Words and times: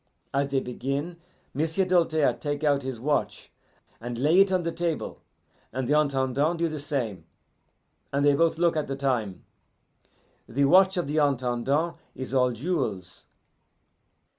As 0.33 0.47
they 0.47 0.59
begin, 0.59 1.17
M'sieu' 1.53 1.85
Doltaire 1.85 2.33
take 2.33 2.63
out 2.63 2.81
his 2.81 2.99
watch 2.99 3.51
and 3.99 4.17
lay 4.17 4.39
it 4.39 4.51
on 4.51 4.63
the 4.63 4.71
table, 4.71 5.21
and 5.71 5.87
the 5.87 5.93
Intendant 5.93 6.57
do 6.57 6.67
the 6.67 6.79
same, 6.79 7.25
and 8.11 8.25
they 8.25 8.33
both 8.33 8.57
look 8.57 8.75
at 8.75 8.87
the 8.87 8.95
time. 8.95 9.45
The 10.49 10.65
watch 10.65 10.97
of 10.97 11.05
the 11.05 11.17
Intendant 11.19 11.97
is 12.15 12.33
all 12.33 12.51
jewels. 12.51 13.25